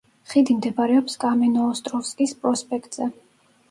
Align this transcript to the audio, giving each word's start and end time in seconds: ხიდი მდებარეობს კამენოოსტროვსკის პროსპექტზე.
ხიდი 0.29 0.55
მდებარეობს 0.61 1.21
კამენოოსტროვსკის 1.25 2.37
პროსპექტზე. 2.43 3.15